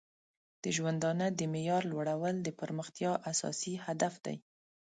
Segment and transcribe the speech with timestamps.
[0.63, 4.35] د ژوندانه د معیار لوړول د پرمختیا اساسي هدف دی.